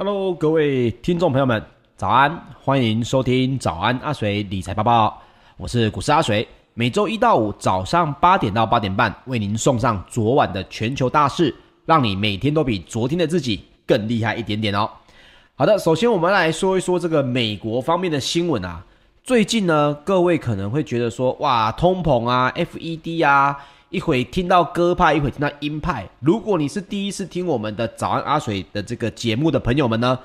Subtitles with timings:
[0.00, 1.60] Hello，各位听众朋友们，
[1.96, 2.40] 早安！
[2.62, 5.20] 欢迎收听早安阿水理财报报，
[5.56, 11.52] 我是股市阿水，每周一到五早上八点到八点半为您送上昨晚的全球大事，
[11.84, 14.88] 让你每天都比昨天的自己更厉害一点点哦。
[15.56, 18.84] 好的，首先我们来说一说这个美国方面的新闻啊。
[19.24, 23.58] 最近呢，各位可能会觉得说，哇，通膨啊，FED 啊，
[23.90, 26.06] 一会听到鸽派，一会听到鹰派。
[26.20, 30.18] 如果你是第一次听我们的早安阿水的这个节目的朋友们呢，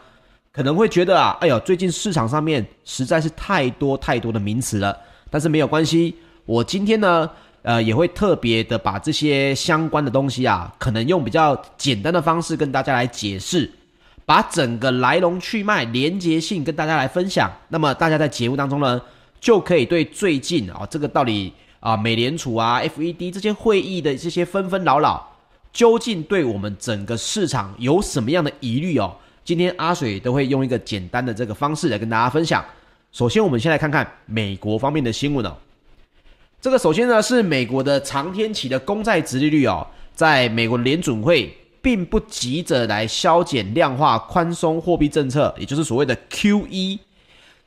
[0.52, 4.98] 可能会觉得啊，哎呦，最近市场上面实在是太多太多的名词了。
[5.30, 6.14] 但是没有关系，
[6.46, 7.30] 我今天呢，
[7.62, 13.72] 呃，也会特别的把这些相关的东西啊，可能用比较简单的方式跟大家来解释。
[14.26, 19.02] 把整个来龙去脉、连结性跟大家来分享，那么大家在节目当中呢，
[19.42, 21.52] 就可以对最近啊、这个到底
[21.84, 25.22] 啊，美联储啊、FED 这些会议的这些纷纷扰扰，
[25.74, 29.14] 究竟对我们整个市场有什么样的疑虑哦？
[29.44, 32.64] 今天阿水都会用一个简单的这个方式来跟大家分享。
[33.12, 35.58] 首先，我们先来看看美国方面的新闻哦。
[36.62, 41.54] 这个首先呢是美国的长天期的公债殖利率哦，在美国联准会。
[41.84, 46.98] 并不急着来削减量化宽松货币政策，也就是所谓的 QE。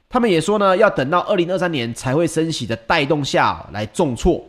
[0.09, 4.45] 他们也说呢，要等到二零二三年才会升息的带动下来重挫，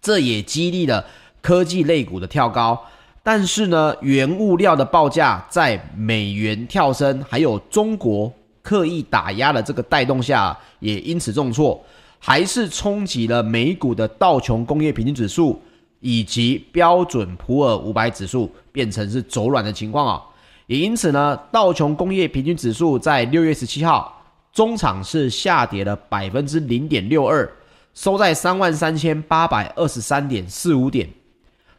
[0.00, 1.04] 这也激励了
[1.40, 2.80] 科技类股的跳高。
[3.22, 8.32] 但是呢，原物料的报价在美元跳升，还有中国
[8.62, 11.82] 刻意打压的这个带动下，也因此重挫，
[12.18, 15.60] 还是冲击了美股的道琼工业平均指数。
[16.00, 20.22] 以及标准普尔五百指数变成是走软的情况啊，
[20.66, 24.15] 也因此呢，道琼工业平均指数在六月十七号
[24.56, 27.46] 中场是下跌了百分之零点六二，
[27.92, 31.06] 收在三万三千八百二十三点四五点。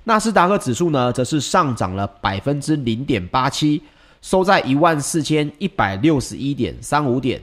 [0.03, 3.81] 纳斯达克指数呢，则是上涨了百分之零点八七，
[4.21, 7.41] 收在一万四千一百六十一点三五点。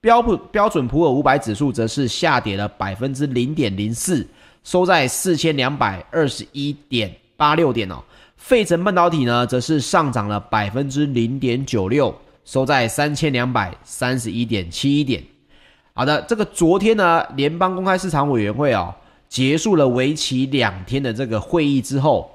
[0.00, 4.26] 标普标准普尔五百指数则是下跌了百分之零点零四。
[4.64, 8.02] 收在四千两百二十一点八六点哦，
[8.36, 12.12] 费城半导体呢，则是上涨了百分之零点九六，
[12.44, 15.22] 收在三千两百三十一点七一点。
[15.92, 18.94] 好的，这个昨天呢，联邦公开市场委员会哦，
[19.28, 22.30] 结束了为期两天的这个会议之后，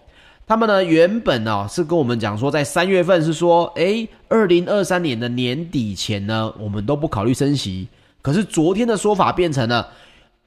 [0.48, 7.88] 他们呢原本哦是跟我们讲说，在三月份是说，诶，二零二三年的年底前呢，我们都不考虑升息。
[8.22, 9.88] 可是昨天的说法变成了。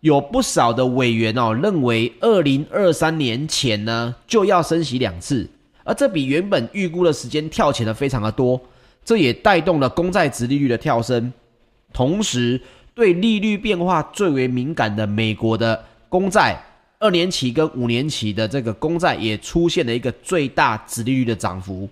[0.02, 5.48] 有不少的委员哦，认为二零二三年前呢就要升息两次，
[5.84, 8.60] 而这比原本预估的时间跳前的非常的多，
[9.04, 11.32] 这也带动了公债殖利率的跳升，
[11.92, 12.60] 同时
[12.94, 16.62] 对利率变化最为敏感的美国的公债
[16.98, 21.88] 二年期跟五年期的这个公债也出现了一个最大殖利率的涨幅。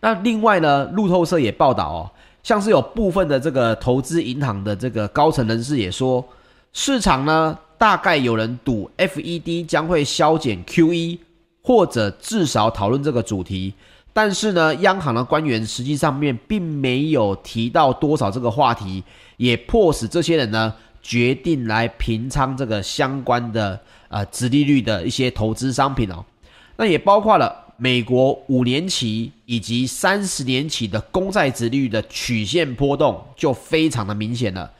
[0.00, 2.10] 那另外呢，路透社也报道哦，
[2.42, 6.26] 像是有部分的这个投资银行的这个高层人士也说。
[6.76, 11.18] 市场呢，大概有人赌 FED 将会削减 QE，
[11.62, 13.72] 或者至少讨论这个主题。
[14.16, 19.02] 但是呢，央行的官员实际上面并没有提到多少这个话题，
[19.36, 20.72] 也迫使这些人呢
[21.02, 23.78] 决定来平仓这个相关的
[24.08, 26.24] 呃殖利率的一些投资商品哦。
[26.76, 34.70] 那也包括了美国五年期以及三十年期的公债殖利率的曲线波动就非常的明显了。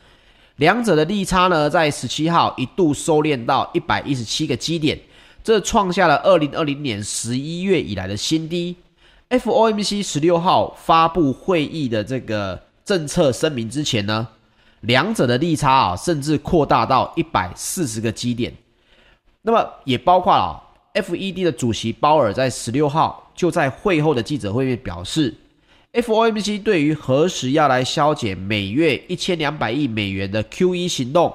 [0.59, 4.97] 两者的利差呢，在十七号一度收敛到一百一十七个基点，
[5.43, 8.77] 这创下了二零二零年十一月以来的新低。
[9.39, 14.29] FOMC 十六号发布会议的这个政策声明之前呢，
[14.83, 18.55] 两者的利差啊，甚至扩大到一百四十个基点。
[19.43, 20.63] 那么也包括了
[20.95, 25.35] FED 的主席鲍尔在十六号就在会后的记者会面表示。
[25.93, 31.33] FOMC 对于何时要来削减每月一千两百亿美元的 QE 行动，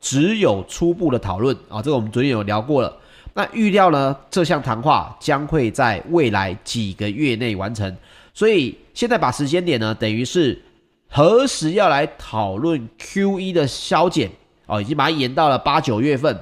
[0.00, 2.96] 只有初步的讨论啊，这个我们昨天有聊过了。
[3.38, 7.96] 那预料呢，这项谈话将会在未来几个月内完成。
[8.34, 10.60] 所以现在把时间点呢，等于是
[11.08, 14.28] 何时要来讨论 QE 的削减
[14.66, 16.36] 哦，已经把它延到了八九月份。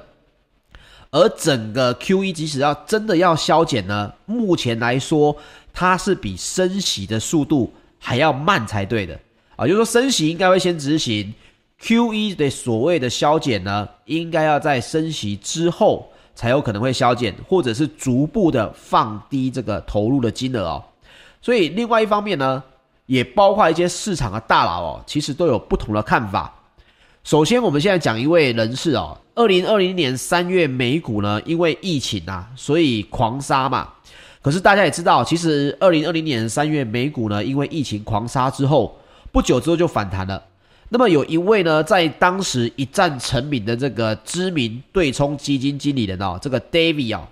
[1.11, 5.37] 而整个 QE 即使要真的要削减呢，目前来说。
[5.79, 9.13] 它是比升息的速度还要慢才对的
[9.55, 11.31] 啊，就是说升息应该会先执行
[11.79, 20.83] ，QE 的所谓的削减呢，应该要在升息之后才有可能会削减，或者是逐步的放低这个投入的金额哦。
[21.41, 22.61] 所以另外一方面呢，
[23.07, 26.53] 也包括一些市场的大佬哦，其实都有不同的看法。
[27.23, 33.89] 首先，我们现在讲一位人士哦，二零二零年三月美股呢，因为疫情啊，所以狂杀嘛。
[34.43, 38.95] 可是大家也知道，其实二零二零年三月美股呢，因为疫情狂杀之后，
[39.31, 40.41] 不久之后就反弹了。
[40.89, 47.27] 那么有一位呢，在当时一战成名的这个知名对冲基金经理人哦，这个 David 哦，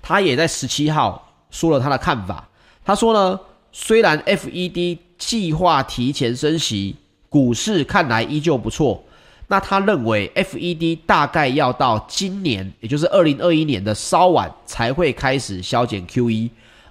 [0.00, 2.48] 他也在十七号说了他的看法。
[2.84, 3.40] 他说呢，
[3.72, 6.94] 虽然 FED 计划提前升息，
[7.28, 9.02] 股市看来依旧不错。
[9.48, 16.48] 那他认为 FED 大概要到今年，也就是二零二一年的稍晚才会开始削减 QE，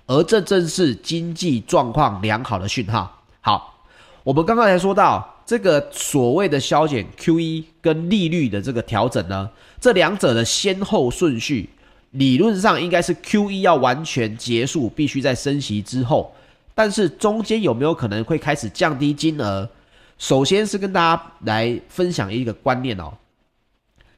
[0.07, 3.21] 而这正是经济状况良好的讯号。
[3.39, 3.79] 好，
[4.23, 5.32] 我们刚刚才说到。
[5.45, 11.69] 这个所谓的削减 QE 跟利率的这个调整呢，这两者的先后顺序，
[12.11, 16.33] 理论上应该是 QE 要完全结束，必须在升息之后。
[16.73, 19.69] 但是中间有没有可能会开始降低金额？
[20.17, 23.13] 首先是跟大家来分享一个观念哦。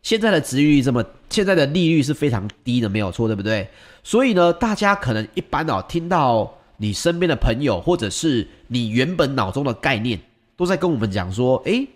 [0.03, 3.67] 现在的殖利率这么，现在的利率是非常低的，没有错，对不对？
[4.03, 10.19] 所以呢，大家可能一般哦，听到你身边的朋友，或者是你原本脑中的概念。
[10.57, 11.87] 都在跟我们讲说，诶，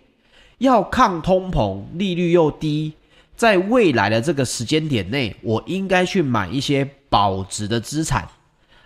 [0.58, 2.92] 要抗通膨，利率又低，
[3.34, 8.28] 在未来的这个时间点内，我应该去买一些保值的资产，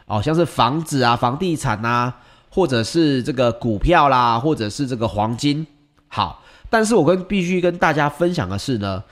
[0.07, 2.15] 哦，像是房子啊、房地产啊，
[2.49, 5.67] 或者是这个股票啦，或者是这个黄金。
[6.07, 6.41] 好，
[6.71, 9.03] 但是我跟必须跟大家分享的是呢，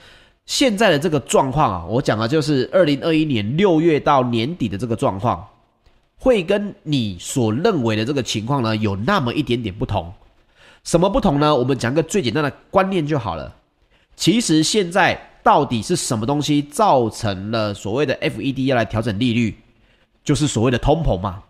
[0.45, 5.45] 现在的这个状况啊，我讲的就是二零二一年六月到年底的这个状况，
[6.15, 10.13] 会跟你所认为的这个情况呢，有那么一点点不同。
[10.83, 11.55] 什么不同呢？
[11.55, 13.55] 我们讲个最简单的观念就好了。
[14.17, 19.57] 其实现在到底是什么东西造成了所谓的 FED 要来调整利率，
[20.25, 21.43] 就是所谓的通膨嘛。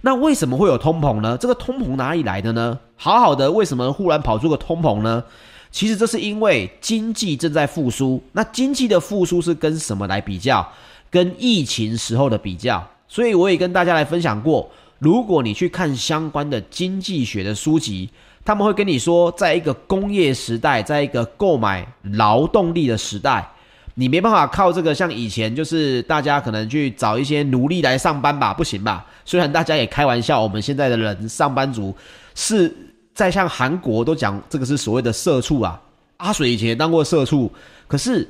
[0.00, 1.38] 那为什么会有通膨呢？
[1.38, 2.80] 这个通膨哪里来的呢？
[2.96, 5.22] 好好的，为什么忽然跑出个通膨呢？
[5.70, 8.20] 其实这是因为经济正在复苏。
[8.32, 10.68] 那经济的复苏是跟什么来比较？
[11.08, 12.84] 跟疫情时候的比较。
[13.06, 18.10] 所以我也跟大家来分享过，如果你去看相关的经济学的书籍。
[18.44, 23.48] 他们会跟你说，在一个工业时代，在一个购买劳动力的时代，
[23.94, 29.06] 你没办法靠这个像以前，就是大家可能去找一些奴隶来上班吧，不行吧？
[29.24, 31.94] 虽然大家也开玩笑，我们现在的人上班族
[32.34, 32.74] 是
[33.14, 35.80] 在像韩国都讲这个是所谓的社畜啊。
[36.16, 37.48] 阿水以前当过社畜，
[37.86, 38.28] 可是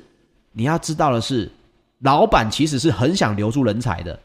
[0.52, 1.50] 你要知道的是，
[2.00, 4.18] 老板其实是很想留住人才的，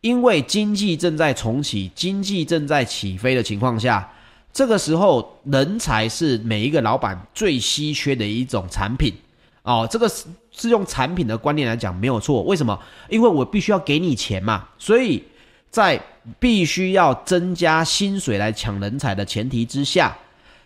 [0.00, 4.10] 因为经济正在重启，经济正在起飞的情况下。
[4.58, 9.14] 这个时候，人才是每一个老板最稀缺的一种产品
[9.62, 9.86] 哦。
[9.88, 12.42] 这个是是用产品的观念来讲没有错。
[12.42, 12.76] 为什么？
[13.08, 14.66] 因为我必须要给你钱嘛。
[14.76, 15.22] 所以
[15.70, 16.02] 在
[16.40, 20.18] 必须要增加薪水来抢人才的前提之下，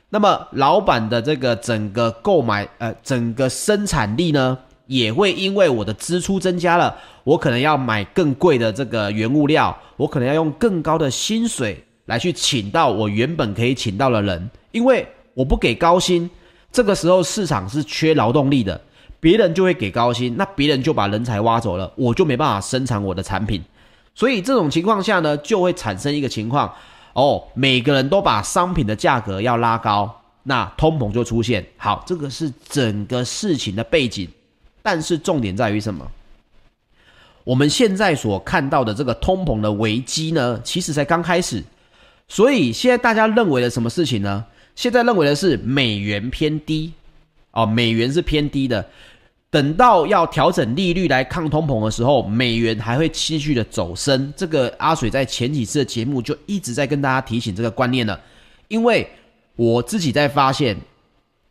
[0.09, 4.57] 那么老板的这个整个购买呃整个生产力呢，
[4.87, 11.85] 也会因为我的支出增加了，我可能要买更贵的这个原物料，我可能要用更高的薪水。
[12.07, 16.29] 来去请到我原本可以请到的人，因为我不给高薪，
[16.73, 18.81] 这个时候市场是缺劳动力的，
[19.21, 23.63] 别人就会给高薪，那别人就把人才挖走了，我就没办法生产我的产品，
[24.15, 26.75] 所以这种情况下呢，就会产生一个情况，
[27.13, 31.65] 哦，每个人都把商品的价格要拉高，那通膨就出现。
[31.77, 34.29] 好，这个是整个事情的背景，
[34.83, 36.05] 但是重点在于什么？
[37.45, 41.63] 我们现在所看到的这个通膨的危机呢，其实才刚开始。
[42.33, 44.43] 所以现在大家认为的什么事情呢？
[44.75, 46.91] 现在认为的是美元偏低，
[47.51, 48.83] 哦，美元是偏低的。
[49.51, 54.33] 等到要调整利率来抗通膨的时候，美元还会继续的走升。
[54.35, 58.19] 这个阿水在前几次的节目就一直在跟大家提醒这个观念了。
[58.69, 59.07] 因为
[59.55, 60.75] 我自己在发现，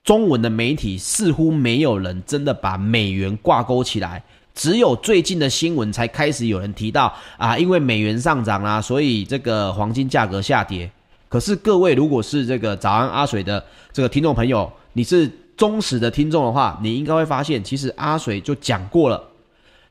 [0.04, 4.24] 中文的媒体似乎没有人真的把美元挂钩起来。
[4.54, 10.90] 只有最近的新闻才开始有人提到啊，因为美元上涨啦，所以这个黄金价格下跌。
[11.30, 19.24] 可是各位，如果是这个早安阿水的这个听众朋友，你是忠实的听众的话，你应该会发现，其实阿水就讲过了，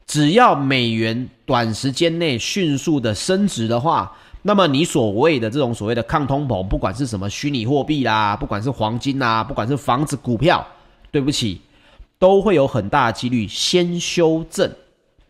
[0.07, 10.67] 只要美元短时间内迅速的升值的话，那么你所谓的这种所谓的抗通膨，不管是什么虚拟货币啦，不管是黄金啦，不管是房子、股票，
[11.11, 11.59] 对不起。
[12.21, 14.71] 都会有很大的几率先修正，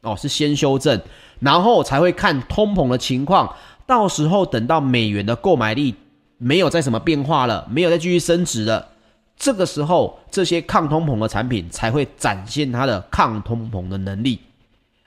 [0.03, 1.01] 哦，是先修正，
[1.39, 3.55] 然后才会看通膨的情况。
[3.87, 5.95] 到时候等到美元的购买力
[6.37, 8.89] 没有再什么变化了，没有再继续升值了，
[9.37, 14.41] 这个时候这些抗通膨的产品才会展现它的抗通膨的能力。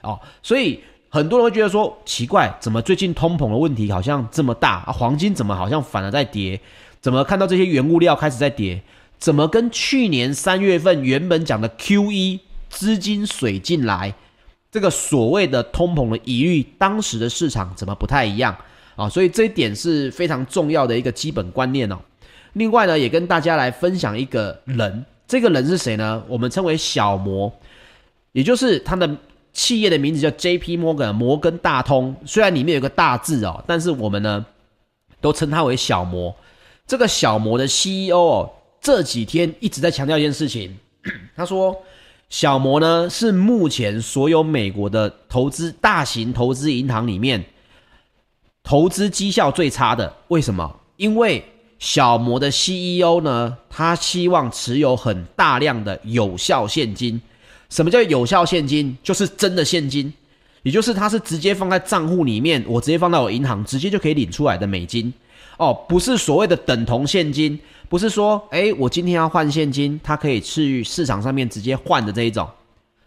[0.01, 4.91] 哦，所以很多人会觉得说奇怪，怎么最近通膨的问题好像这么大啊？
[4.91, 6.59] 黄金怎么好像反而在跌？
[7.01, 8.81] 怎么看到这些原物料开始在跌？
[9.23, 14.13] 怎么跟去年三月份原本讲的 QE 资金水进来，
[14.69, 18.53] 这个所谓的通膨的疑虑，当时的市场怎么不太一样
[18.97, 19.07] 啊？
[19.07, 21.97] 所以这一点是非常重要的一个基本观念哦。
[22.51, 26.21] 另外呢，也跟大家来分享一个人，这个人是谁呢？
[26.27, 27.49] 我们称为小摩，
[28.33, 29.09] 也就是他的
[29.53, 30.77] 企业的名字叫 J.P.
[30.77, 32.13] Morgan 摩根大通。
[32.25, 34.45] 虽然里面有个大字哦，但是我们呢
[35.21, 36.35] 都称他为小摩。
[36.85, 38.51] 这个小摩的 CEO 哦，
[38.83, 40.77] 这几天一直在强调一件事情，
[41.35, 41.75] 他说
[42.29, 47.43] 小摩呢是目前所有美国的投资大型投资银行里面
[48.61, 50.13] 投资绩效最差的。
[50.27, 50.79] 为什么？
[50.97, 51.43] 因为
[51.79, 57.21] 小摩的 CEO 呢，他希望持有很大量的有效现金。
[57.69, 58.97] 什么叫有效现金？
[59.01, 60.13] 就是真的现金，
[60.63, 65.13] 也就是它是直接放在账户里面，我直接放到我银行，直接就可以领出来的美金。
[65.57, 72.49] 哦，不是所谓的等同现金，不是说，诶，我今天要换现金，它可以去市场上面直接换的这一种。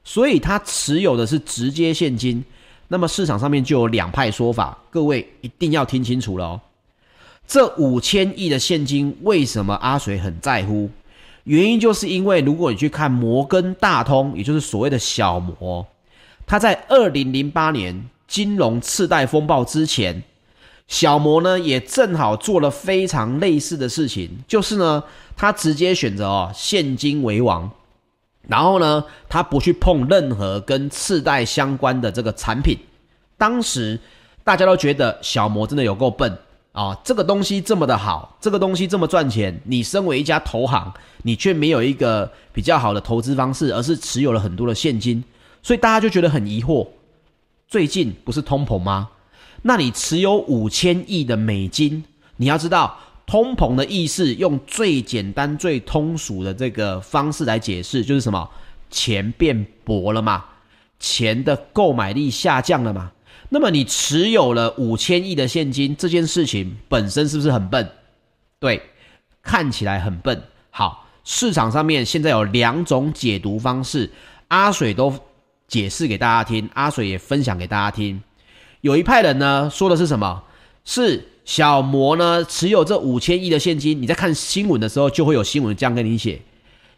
[0.05, 2.45] 所以它持有的是直接现金。
[2.87, 6.61] 那么市场上面就有两派说法，各位一定要听清楚了哦。
[7.49, 10.89] 这五千亿的现金为什么阿水很在乎？
[11.43, 15.85] 原因就是因为如果你去看摩根大通，也就是所谓的小摩，
[16.47, 20.23] 他在二零零八年金融次贷风暴之前，
[20.87, 25.03] 小摩呢也正好做了非常类似的事情，就是呢
[25.37, 27.71] 他直接选择哦现金为王，
[28.49, 32.79] 然后呢他不去碰任何跟次贷相关的这个产品。
[33.37, 33.99] 当时
[34.45, 36.39] 大家都觉得小摩真的有够笨。
[36.73, 45.25] 啊、这个东西这么的好，这个东西这么赚钱，你身为一家投行，你却没有一个比较好的投资方式，而是持有了很多的现金，
[45.67, 46.87] 所以大家就觉得很疑惑。
[47.67, 49.11] 最近不是通膨吗？
[49.63, 52.05] 那你持有五千亿的美金，
[52.37, 52.97] 你要知道，
[53.27, 58.49] 通膨的意思，用最简单、最通俗的这个方式来解释，就是什么？
[58.91, 60.45] 钱变薄了嘛，
[61.01, 63.11] 钱的购买力下降了嘛。
[63.49, 67.91] 那么你持有了五千亿的现金，这件事情本身是不是很笨？
[68.61, 68.81] 对，
[69.43, 70.41] 看起来很笨。
[70.71, 74.13] 好，市场上面现在有两种解读方式，
[74.47, 75.13] 阿水都
[75.69, 78.23] 解释给大家听，阿水也分享给大家听。
[78.81, 80.45] 有一派人呢说的是什么？
[80.85, 86.43] 是小摩呢持有这五千亿的现金，你在看新闻的时候就会有新闻这样跟你写：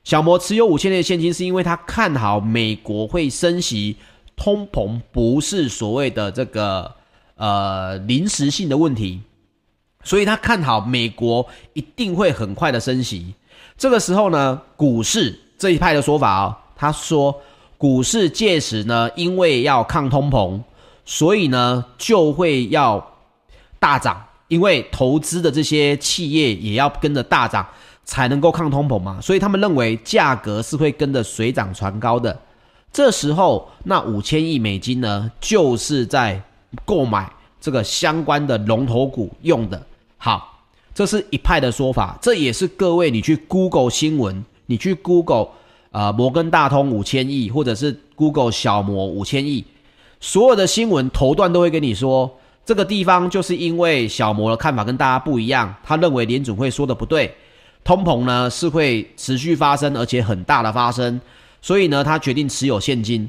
[0.04, 3.96] 小摩持有五千亿的现金是因为他看好美国会升息。
[4.40, 6.94] 通膨不是所谓的这个
[7.34, 9.20] 呃临时性的问题，
[10.04, 13.34] 所以他看好美国一定会很快的升息。
[13.76, 17.42] 这个时候呢，股市这一派的说法哦，他说
[17.78, 20.60] 股市届时呢，因为要抗通膨，
[21.06, 23.14] 所以呢就会要
[23.78, 27.64] 大涨，因为投资的这些企业也要跟着大涨，
[28.04, 29.20] 才能够抗通膨嘛。
[29.20, 32.36] 所以他们认为价格是会跟着水涨船高的。
[32.92, 36.42] 这时候，那五千亿美金呢，就是在
[36.84, 39.80] 购买这个相关的龙头股用的。
[40.16, 45.50] 好，这是一派的说法，这也是各位你去 Google 新闻，你去 Google
[45.90, 49.64] 呃摩根大通五千亿，或者是 Google 小摩五千亿，
[50.20, 57.34] 所有的新闻头段都会跟你说，这个地方就是因为小摩的看法跟大家不一样，他认为联准会说的不对，
[57.82, 61.20] 通膨呢是会持续发生，而且很大的发生。
[61.60, 63.28] 所以呢，他决定持有现金。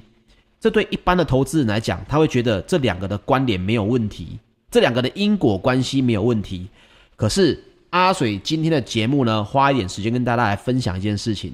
[0.59, 4.37] 这对一般的投资人来讲，他会觉得这两个的关联没有问题，
[4.69, 6.67] 这两个的因果关系没有问题。
[7.15, 11.53] 可是阿水今天的节目呢，花一点时间跟大家来分享一件事情。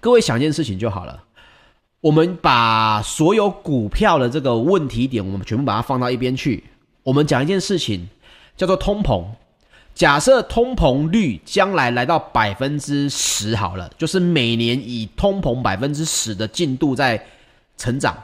[0.00, 1.24] 各位想一件事情就好了。
[2.00, 6.62] 我们把所有股票的这个问题点，我们全部把它放到一边去。
[7.02, 8.08] 我们讲一件事情，
[8.56, 9.24] 叫做通膨。
[9.94, 17.26] 假设通膨率将来来到百分之十好了，就是每年以通膨百分之十的进度在
[17.78, 18.14] 成长，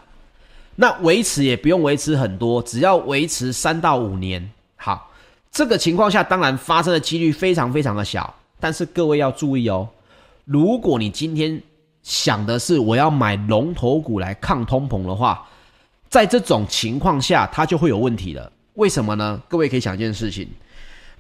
[0.76, 4.50] 那维持也不用维持很多，只要维持三到五年。
[4.76, 5.11] 好，
[5.50, 9.88] 这个情况下当然发生的几率非常非常的小，但是各位要注意哦，
[10.44, 11.61] 如果你今天
[12.02, 15.46] 想的是我要买龙头股来抗通膨的话，
[16.09, 18.50] 在这种情况下它就会有问题了。
[18.74, 19.40] 为什么呢？
[19.48, 20.48] 各位可以想一件事情。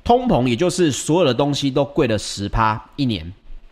[0.02, 3.24] 通膨也就是所有的东西都贵了十趴一年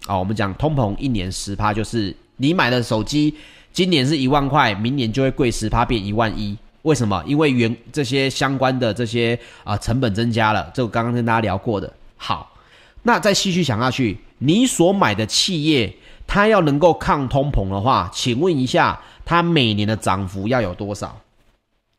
[0.07, 3.35] 啊、哦，我们讲通膨一年十趴，就是你买的手机
[3.73, 6.57] 今年是一万块，明年就会贵十趴变一万一。
[6.83, 7.23] 为什么？
[7.27, 11.93] 因为原这些相关的这些啊、成本增加了，这我刚刚跟大家聊过的。
[12.17, 12.57] 好，
[13.03, 15.95] 那再继续想下去，你所买的企业
[16.27, 21.21] 它要能够抗通膨的话，请问一下，它每年的涨幅要有多少？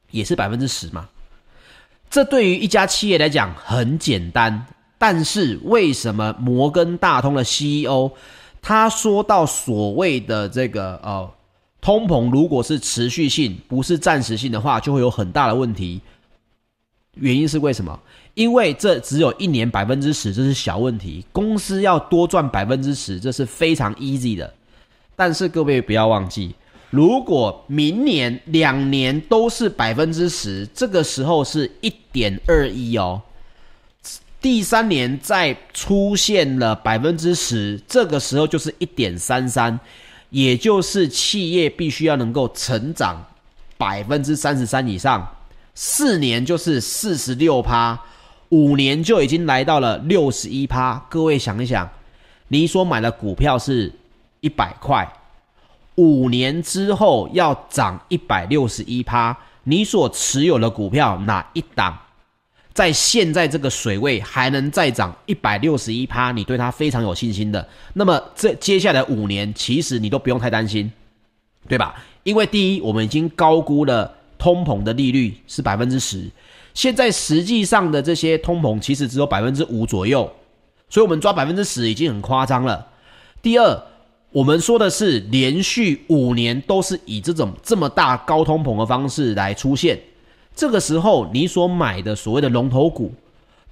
[0.09, 1.07] 也是百分之十嘛？
[2.09, 4.65] 这对于一家企业来讲很简单，
[4.97, 8.11] 但是为什么摩根大通的 CEO
[8.61, 11.31] 他说到所谓的这个呃
[11.79, 16.01] 通膨如果是持续性，不是暂时性的话，就会有很大的问题。
[17.15, 17.99] 原因是为什么？
[18.33, 21.25] 因为这只有一年百分之十，这是小问题。
[21.31, 24.53] 公司要多赚百分之十，这是非常 easy 的。
[25.15, 26.55] 但是各位不要忘记，
[26.89, 33.21] 如果明年两年都是百分之十，这个时候是一点二一哦。
[34.41, 39.79] 第三年再出现了百分之十，这个时候就是一点三三，
[40.31, 43.23] 也就是企业必须要能够成长
[43.77, 45.35] 百分之三十三以上。
[45.75, 47.99] 四年就是四十六趴，
[48.51, 50.97] 五年就已经来到了六十一趴。
[51.09, 51.89] 各位想一想，
[52.49, 53.91] 你所买的股票是
[54.41, 55.07] 一百块，
[55.95, 61.97] 五年之后要涨一百六十一趴，你所持有的股票哪一档，
[62.73, 66.33] 在现在这个水位还能再涨一百六十一趴？
[66.33, 70.91] 你对它非常有信心的，那么这接下来五年其实你都不用太担心，
[71.69, 71.95] 对吧？
[72.23, 74.17] 因为第一，我们已经高估了。
[74.41, 76.27] 通膨的利率是百分之十，
[76.73, 80.31] 现在实际上的这些通膨其实只有百分之五左右，
[80.89, 82.87] 所以我们抓百分之十已经很夸张了。
[83.41, 83.83] 第二，
[84.31, 89.99] 我们说的是连续五年都是以这种这么大高通膨的方式来出现，
[90.55, 93.13] 这个时候你所买的所谓的龙头股，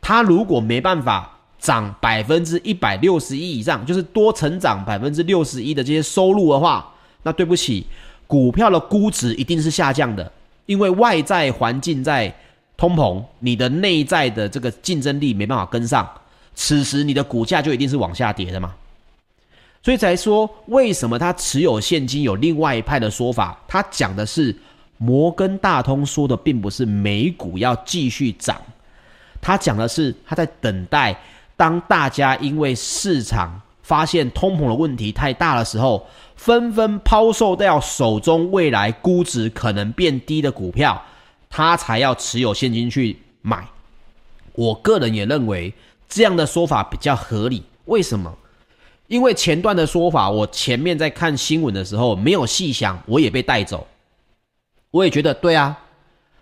[0.02, 7.86] 它如果没办法涨百分之一百六十一以上，就是多成长百分之六十一的这些收入的话，那对不起，
[8.28, 10.30] 股票的估值一定是下降的。
[10.66, 12.34] 因为外在环境在
[12.80, 16.10] 通膨，你的内在的这个竞争力没办法跟上，
[16.56, 18.74] 此时你的股价就一定是往下跌的嘛。
[19.84, 23.60] 所以才说，为什么他持有现金有另外一派的说法？
[23.68, 24.56] 他讲的是
[24.98, 28.56] 摩根大通说的，并不是美股要继续涨，
[29.42, 31.14] 他讲的是他在等待，
[31.58, 36.08] 当大家因为市场发现通膨的问题太大的时候。
[36.40, 41.04] 纷纷抛售掉手中未来估值可能变低的股票，
[41.50, 43.68] 他才要持有现金去买。
[44.54, 45.74] 我个人也认为
[46.08, 47.64] 这样的说法比较合理。
[47.86, 48.34] 为什么？
[49.08, 53.88] 因为前段的说法，我前面在看新闻的时候没有细想，我也被带走。
[54.92, 55.78] 我也觉得对啊，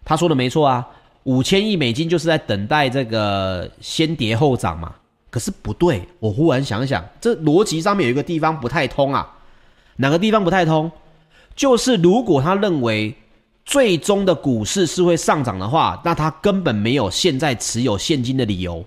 [0.04, 0.86] 他说的没错啊，
[1.24, 4.93] 五千亿美金就是在等待这个先跌后涨嘛。
[5.30, 9.36] 可是不对，我忽然想想，这逻辑上面有一个地方不太通啊。
[9.98, 10.91] 哪个地方不太通？
[11.56, 13.15] 就是如果他认为
[13.67, 18.84] 最终的股市是会上涨的话，那他根本没有现在持有现金的理由。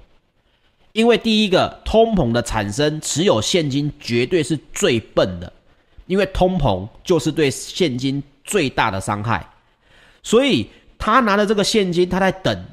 [0.92, 5.52] 因为第一个，通膨的产生，持有现金绝对是最笨的，
[6.06, 9.46] 因为通膨就是对现金最大的伤害。
[10.22, 10.66] 所以
[10.98, 12.64] 他拿着这个现金，他在等，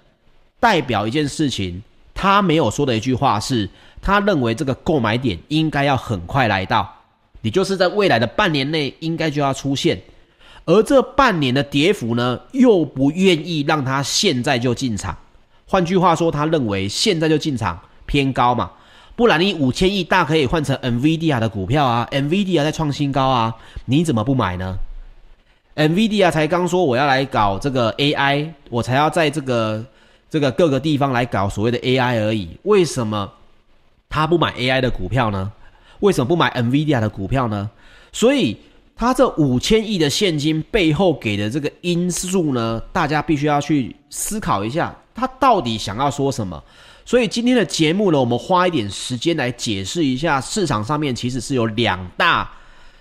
[0.61, 3.69] 代表一件事情，他没有说的一句话是，
[4.01, 6.89] 他认为这个购买点应该要很快来到。
[7.41, 10.01] 也就是在未来的半年内应该就要出现，
[10.67, 15.17] 而这半年的跌幅呢，又不愿意让他现在就进场。
[15.65, 18.69] 换句话说，他认为现在就进场偏高嘛，
[19.15, 24.77] 不然你五千亿大可以换成 NVIDIA 的股票啊，NVIDIA 在创新高啊，你怎么不买呢
[25.77, 29.85] ？NVIDIA 才刚说我要来搞这个 AI，我才要在这个
[30.29, 33.31] 这个各个地方来搞所谓的 AI 而已，为什么
[34.09, 35.49] 他不买 AI 的股票呢？
[36.01, 37.69] 为什么不买 NVIDIA 的股票呢？
[38.11, 38.57] 所以
[38.97, 46.61] 他这五千亿的现金背后给的这个因素呢，大家必须要去思考一下，他到底想要说什么。
[47.05, 52.49] 所以今天的节目呢，我们花一点时间来解释一下，市场上面其实是有两大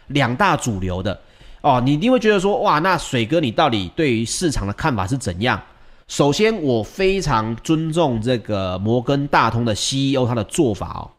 [0.09, 1.19] 两大主流的
[1.63, 1.83] 哦。
[1.85, 5.61] 你一定会觉得说，哇，那水哥你到底对于市场的看法是怎样？
[6.09, 11.11] 首先，我非常尊重这个摩根大通的 CEO 他的做法哦。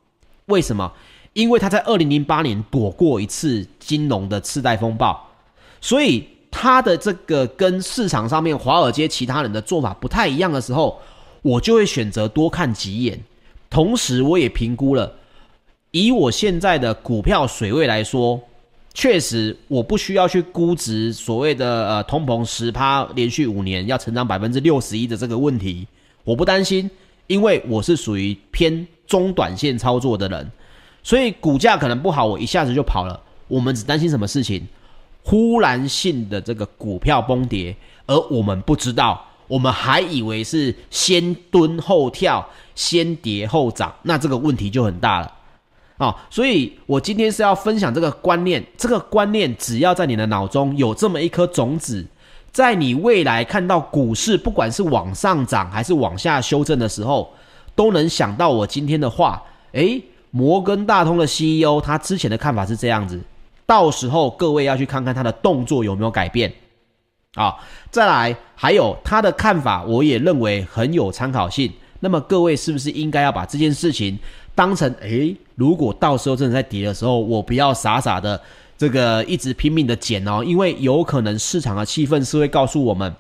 [0.46, 0.90] 为什么？
[1.38, 5.24] 因为他在二零零八年躲过一次金融的次贷风暴，
[5.80, 11.00] 所以他的这个跟市场上面华尔街其他人的做法不太一样的时候，
[11.44, 13.24] 我就会选择多看几眼。
[13.70, 15.14] 同时，我也评估了，
[15.92, 18.42] 以我现在的股票水位来说，
[18.96, 25.88] 确实我不需要去估值所谓的呃通膨十趴连续五年要成长百分之六十一的这个问题，
[26.24, 26.90] 我不担心，
[27.28, 30.52] 因为我是属于偏中短线操作的人。
[31.08, 33.18] 所以股价可能不好，我一下子就跑了。
[33.48, 34.62] 我们只担心什么事情？
[35.24, 37.74] 忽然性的这个股票崩跌，
[38.08, 45.32] 而我们不知道，我们还以为是先蹲后跳，先跌后涨，那这个问题就很大了
[45.98, 46.14] 啊！
[46.30, 52.06] 所以我今天是要分享这个观念，这个观念只要在你的脑中有这么一颗种子，
[52.52, 57.32] 在你未来看到股市不管是往上涨还是往下修正的时候，
[57.76, 59.42] 都能想到我今天的话，
[59.72, 60.04] 诶。
[60.32, 63.20] 摩根大通的 CEO，他之前的看法是这样子，
[63.66, 66.54] 到时候各位要去看看他的动作有没有改变。
[67.36, 67.56] 啊，
[67.92, 71.72] 再来还有他的看法，我也认为很有参考性。
[72.00, 74.18] 那么各位是不是应该要把这件事情
[74.56, 78.40] 当成，诶，如果到时候真的在跌的时候，我不要傻傻的
[78.76, 83.14] 这个一直拼命的减哦，因为有可能市场的气氛是会告诉我们，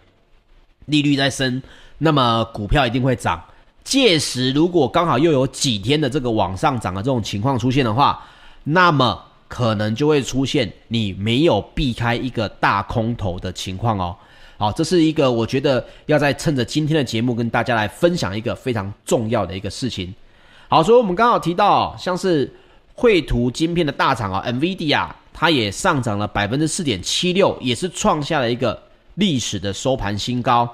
[0.85, 1.61] 利率在升，
[1.99, 3.43] 那么股票一定会涨。
[3.87, 8.21] 届时如果刚好又有几天的这个往上涨的这种情况出现的话，
[8.65, 14.13] 那么可能就会出现你没有避开一个大空头的情况哦。
[14.57, 20.13] 好，这是一个我觉得要在趁着今天的节目跟大家来分享一个非常重要的一个事情。
[20.67, 22.53] 好，所以我们刚好提到，像是
[22.93, 28.77] 绘图晶片的大厂啊，NVIDIA，它也上涨了百分之四点七六，也是创下了一个
[29.15, 30.69] 历史的收盘新高。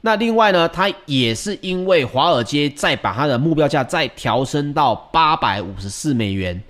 [0.00, 6.62] 那另外呢，它也是因为华尔街再把它的目标价再调升到八百五十四美元，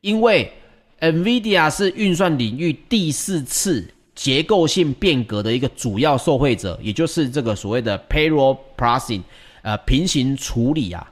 [0.00, 0.50] 因为
[1.00, 9.22] NVIDIA 是运算领域第四次结构性变革的一个主要受惠者，也就是这个所谓的 Parallel Processing，
[9.62, 11.10] 呃，平行处理啊，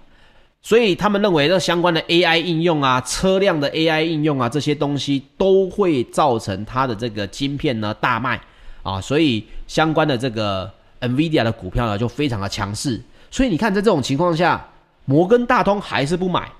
[0.62, 8.40] 所以他们认为这相关的 AI 应用啊，车辆的 AI 应用啊，这些东西都会造成它的这个晶片呢大卖。
[8.82, 14.68] 啊，所以相关的这个 NVIDIA 的股票呢就非常的强势，所以你看在这种情况下，
[15.04, 16.50] 摩根大通还是不买。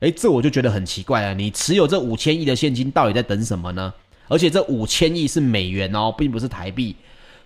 [0.00, 1.34] 诶，这我就觉得很奇怪了。
[1.34, 3.92] 你持有这五千亿的现金，到底在等什么呢？
[4.28, 6.94] 而且这五千亿是美元哦，并不是台币，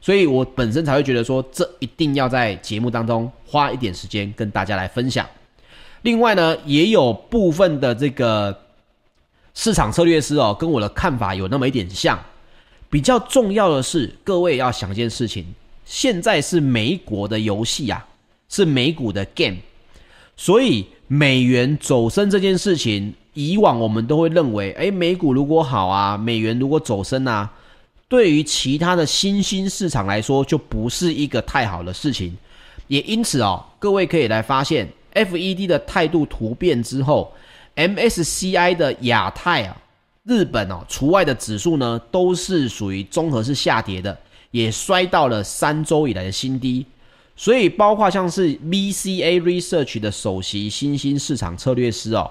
[0.01, 5.25] 所以我本身才会觉得说，这一定要在节目当中花一点时间跟大家来分享。
[6.03, 8.59] 另外呢，也有部分的这个
[9.55, 12.19] 市场策略师哦，跟我的看法有那么一点像。
[12.89, 15.47] 比较重要的是，各位要想一件事情，
[15.91, 18.07] 现在是美国的游戏啊，
[18.49, 19.57] 是美股的 game，
[20.37, 20.87] 所以。
[21.13, 27.53] 美元走升这件事情，以往我们都会认为，诶，美股如果好啊，美元如果走升啊，
[28.07, 32.39] 对于其他的新兴市场来说，就不是一个太好的事情。
[32.87, 37.35] 也因此哦，各位可以来发现，FED 的态度突变之后
[37.75, 39.77] ，MSCI 的亚太啊、
[40.23, 44.17] 日本哦除外的指数呢，都是属于综合式下跌的，
[44.51, 46.87] 也摔到了三周以来的新低。
[47.37, 52.31] 所以，包括像是 VCA Research 的首席新兴市场策略师哦，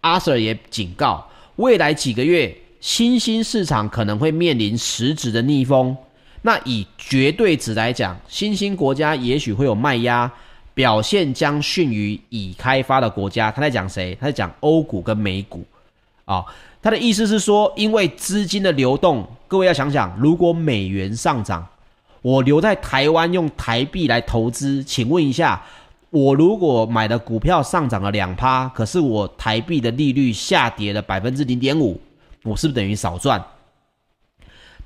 [0.00, 5.96] 阿 Sir 也警告，未来几个月新兴市场可能会面临实质的逆风。
[6.42, 10.30] 那以绝对值来讲，新兴国家也许会有卖压，
[10.74, 13.52] 表现将逊于已开发的国家。
[13.52, 14.14] 他在讲谁？
[14.20, 15.64] 他在讲欧股跟美股
[16.24, 16.46] 啊、哦。
[16.82, 21.66] 他的意思是说，因为资金的流动，各位要想想，如果美元上涨。
[22.22, 25.62] 我留在台湾用台币来投资，请问一下，
[26.08, 32.00] 我如果买的股票上涨了两趴，可是我台币的利率下跌了百分之零点五，
[32.42, 33.44] 我是不是等于少赚？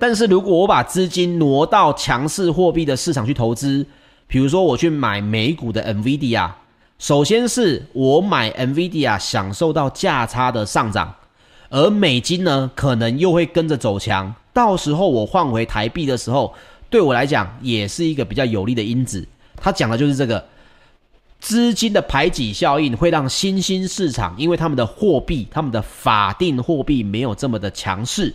[0.01, 3.87] 但是如果我把资金挪到强势货币的市场去投资，
[4.27, 6.51] 比如说我去买美股的 NVIDIA，
[6.99, 11.14] 首先是我买 NVIDIA 享受到价差的上涨，
[11.70, 16.54] 而美金呢可能又会跟着走强，到时候我换回台币的时候。
[16.90, 19.22] 对我来讲，也是一个比较有利的因子。
[19.57, 20.42] 他讲的就是这个
[21.38, 28.35] 资金的排挤效应，会让新兴市场，因为他们的货币、他们的法定货币没有这么的强势，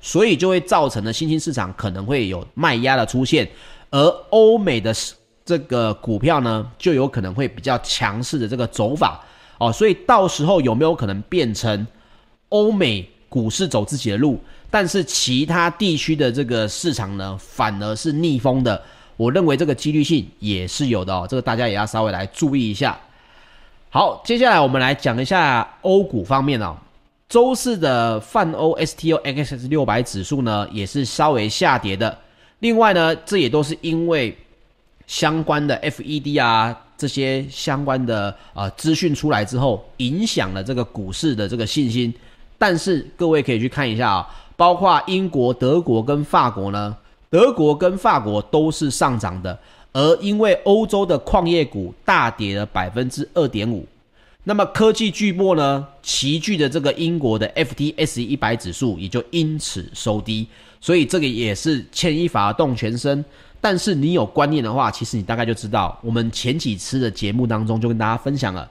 [0.00, 3.50] 所以就会造成了新兴市场可能会有卖压的出现，
[3.90, 4.94] 而欧美的
[5.44, 9.20] 这个股票呢，就有可能会比较强势的这个走法
[9.58, 9.72] 哦。
[9.72, 11.84] 所以到时候有没有可能变成
[12.50, 14.38] 欧美股市走自己的路？
[14.70, 18.80] 但是其他地区的这个市场呢，反而是逆风的。
[19.16, 22.98] 我认为这个几率性也是有的哦，这个大家也要稍微来注意一下。
[23.90, 26.76] 好，接下来我们来讲一下欧股方面哦。
[27.28, 32.16] 周四的泛欧 STOXX 六百指数呢，也是稍微下跌的。
[32.60, 34.36] 另外呢，这也都是因为
[35.06, 42.14] 相关的 FED 啊这些相关的呃资讯出来之后，影响了这个股市的这个信心。
[42.58, 44.28] 但是各位可以去看一下啊。
[44.56, 46.96] 包括英国、德国跟法国呢，
[47.30, 49.56] 德国跟法国都是上涨的，
[49.92, 53.86] 而因为欧洲的矿业股大跌了百分之二点五，
[54.42, 60.48] 那么科技巨擘呢，齐聚的这个英国的 FTSE 一百指数也就因此收低，
[60.80, 63.24] 所以这个也是牵一发而动全身。
[63.60, 68.68] 但是你有观念的话，其实你大概就知道，我们前几次的节目当中就跟大家分享了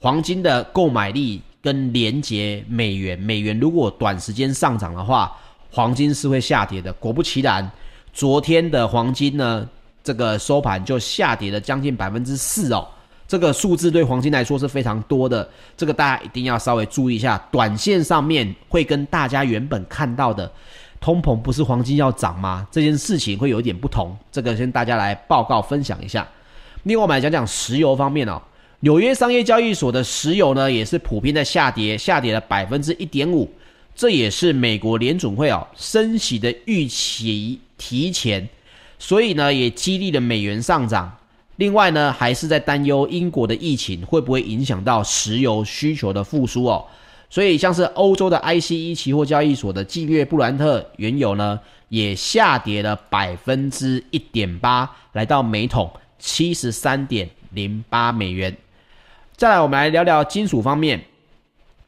[0.00, 1.40] 黄金的购买力。
[1.62, 5.36] 跟连接美元，美元如果短时间上涨的话，
[5.70, 6.92] 黄金是会下跌的。
[6.94, 7.68] 果不其然，
[8.12, 9.68] 昨天的黄金呢，
[10.02, 12.86] 这个收盘就下跌了将近百分之四哦。
[13.26, 17.36] 这个数字对黄金来说是非常多的，这个大家一定要稍微注意一下。
[17.50, 20.50] 短线上面会跟大家原本看到的
[20.98, 22.66] 通膨不是黄金要涨吗？
[22.70, 24.16] 这件事情会有一点不同。
[24.32, 26.26] 这个先大家来报告分享一下。
[26.84, 28.40] 另外我们来讲讲石油方面哦，
[28.80, 33.50] 纽约商业交易所的石油呢也是普遍在下跌，下跌了百分之一点五，
[33.96, 38.48] 这也是美国联准会哦升息的预期提前，
[38.96, 41.12] 所以呢也激励了美元上涨。
[41.56, 46.86] 另外呢，还是在担忧英国的疫情会不会影响到石油需求的复苏哦。
[47.28, 58.56] 所以像是欧洲的 ICE 期货交易所的近月布兰特原油呢，也下跌了百分之一点八，来到每桶七十三点零八美元。
[59.38, 61.00] 再来，我们来聊聊金属方面，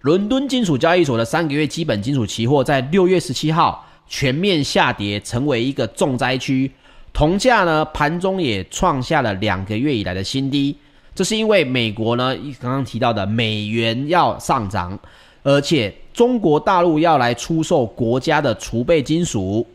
[0.03, 6.71] 伦敦金属交易所的三个月基本金属期货在六月十七号全面下跌，成为一个重灾区。
[7.13, 10.77] 铜价呢，盘中也创下了两个月以来的新低，
[11.13, 14.97] 这是因为美国呢，刚刚提到的美元要上涨，
[15.43, 19.67] 而且中国大陆要来出售国家的储备金属，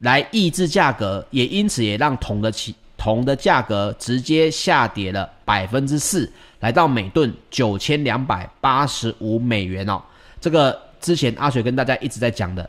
[0.00, 6.30] 来抑制价格，也因此也让铜的起铜的价格直接下跌了百分之四，
[6.64, 10.00] 来到每吨九千两百八十五美元哦。
[10.40, 12.68] 这个之前阿水跟大家一直在讲的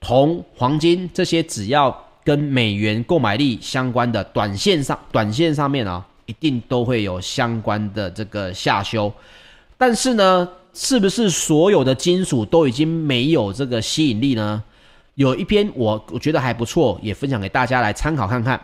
[0.00, 9.12] 铜、黄金这些，只要跟美元购买力相关的短线上，短线上面啊，一定都会有相关的这个下修。
[9.76, 14.64] 但是呢，是不是所有的金属都已经没有这个吸引力呢？
[15.16, 18.58] 有一篇我我觉得还不错，也分享给大家来参考看看。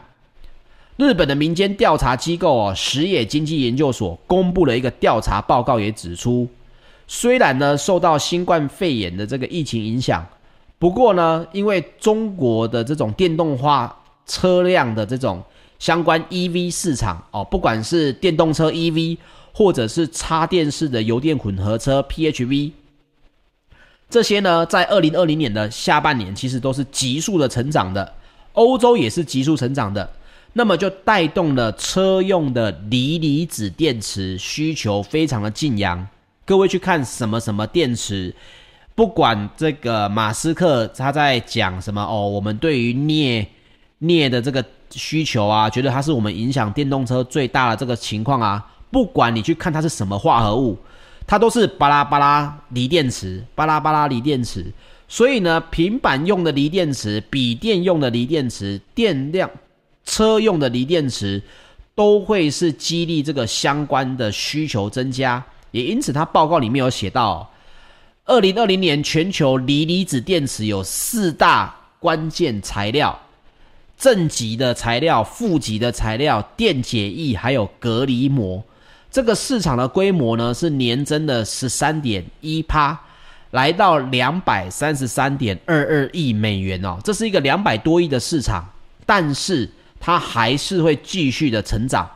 [0.96, 6.48] 日本的民间调查机构哦，矢野经济研究所公布了一个调查报告，也指出，
[7.06, 10.26] 虽然呢受到新冠肺炎的这个疫情影响。
[10.78, 13.94] 不过呢，因为中国的这种电动化
[14.26, 15.42] 车辆的这种
[15.78, 19.18] 相关 EV 市场哦，不管是电动车 EV，
[19.52, 22.72] 或者是插电式的油电混合车 PHV，
[24.09, 28.14] 这些呢，在二零二零年的下半年其实都是急速的成长的，
[28.54, 30.11] 欧洲也是急速成长的，
[30.58, 36.08] 那么就带动了车用的锂离子电池需求非常的劲扬。
[36.46, 38.34] 各位去看什么什么电池。
[38.94, 43.46] 不管这个马斯克他在讲什么哦，我们对于镍
[43.98, 48.66] 镍的这个需求啊，觉得它是我们影响电动车最大的这个情况啊。
[48.90, 50.78] 不管你去看它是什么化合物，
[51.26, 54.72] 它都是巴拉巴拉锂电池，巴拉巴拉锂电池。
[55.06, 59.50] 所以呢，平板用的锂电池、笔电用的锂电池、电量
[60.06, 61.42] 车用的锂电池，
[61.94, 65.44] 都会是激励这个相关的需求增加。
[65.72, 67.50] 也因此，它报告里面有写到。
[68.24, 73.16] 二零二零年，全球锂离子电池有四大关键材料：
[73.96, 78.60] 正极的材料、负极的材料、电解液，还有隔离膜。
[79.12, 82.98] 这个市场的规模呢，是年增的十三点一趴，
[83.52, 86.98] 来到两百三十三点二二亿美元哦。
[87.04, 88.68] 这是一个两百多亿的市场，
[89.06, 89.70] 但是
[90.06, 92.08] 它还是会继续的成长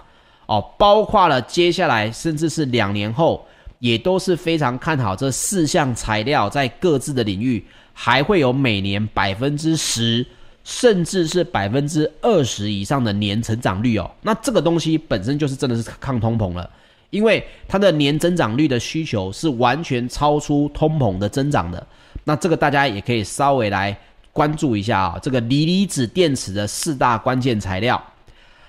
[0.46, 3.44] 哦，包括了接下来甚至是两年后。
[3.80, 10.26] 也都是非常看好这四项材料在各自的领域还会有每年百分之十，
[10.62, 14.10] 甚至是百分之二十以上的年成长率哦。
[14.20, 16.68] 那这个东西本身就是真的是抗通膨了，
[17.08, 21.86] 因为它的年增长率的需求是完全超出通膨的增长的。
[22.24, 23.98] 那这个大家也可以稍微来
[24.32, 28.02] 关注一下啊，这个锂离子电池的四大关键材料。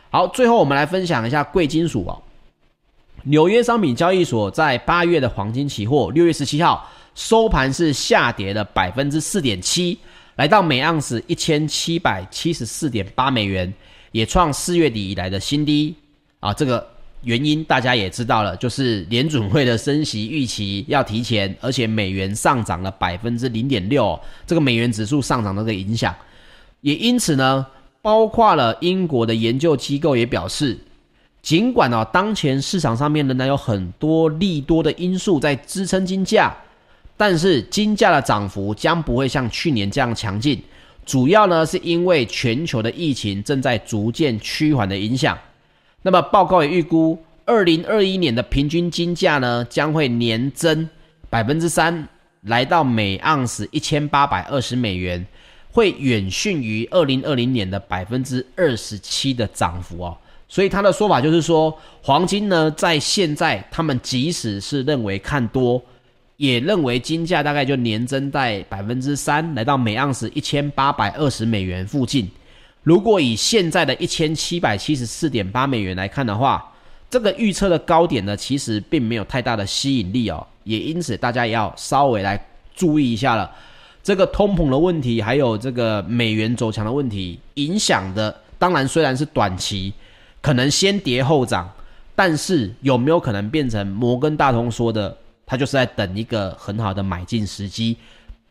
[0.10, 2.21] 好，最后我们来分享一下贵金属哦。
[3.24, 10.00] 纽约商品交易所在八月的黄金期货，六月十七号收盘是下跌了百分之四点七，
[10.38, 13.71] 来到每盎司一千七百七十四点八美元，
[14.12, 15.95] 也创四月底以来的新低
[16.39, 16.52] 啊。
[16.52, 16.89] 这个
[17.23, 26.15] 原因大家也知道了，就是联准会的升息预期要提前，而且美元上涨了百分之零点六，这个美元指数上涨的这个影响，
[26.81, 27.65] 也因此呢，
[28.01, 30.77] 包括了英国的研究机构也表示。
[31.43, 36.55] 尽管哦，当前市场上面仍然有很多利多的因素在支撑金价，
[37.17, 40.62] 但是金价的涨幅将不会像去年这样强劲。
[41.03, 45.36] 主要呢是因为全球的疫情正在逐渐趋缓的影响。
[46.04, 50.89] 那么报告也预估，二零二一年的平均金价呢将会年增
[51.30, 52.08] 百分之三，
[52.41, 55.24] 来到每盎司一千八百二十美元，
[55.72, 60.18] 会远逊于二零二零年的百分之二十七的涨幅哦。
[60.47, 65.82] 所以他的说法就是说，黄金呢，在现在他们即使是认为看多，
[66.38, 72.30] 也认为金价大概就年增在百分之三，来到每盎司一千八百二十美元附近。
[72.84, 76.73] 如果以现在的一千七百七十四点八美元来看的话，
[77.09, 83.51] 这个预测的高点呢，其实并没有太大的吸引力哦，也因此大家也要稍微来注意一下了。
[84.01, 89.93] 这个通膨的问题，还有这个美元走强的问题，影响的当然虽然是短期，
[90.41, 91.69] 可能先跌后涨，
[92.15, 95.15] 但是有没有可能变成摩根大通说的，
[95.45, 97.95] 他就是在等一个很好的买进时机？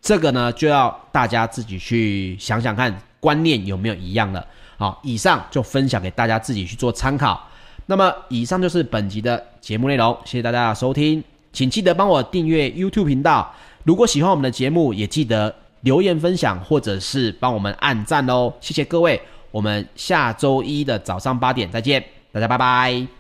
[0.01, 4.45] 这个呢，就要大家自己去想想看，观念有没有一样了。
[4.77, 7.47] 好，以上就分享给大家自己去做参考。
[7.87, 13.53] 那么，以上就是本集的节目内容，谢谢大家的收听，请记得帮我订阅 YouTube 频道。
[13.85, 18.53] 如果喜欢我们的节目，也记得留言分享，或者是帮我们按赞哦。
[18.61, 23.20] 谢谢各位，我们下周一的早上八点再见，大家拜拜。